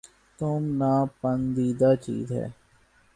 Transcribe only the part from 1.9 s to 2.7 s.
چیز ہے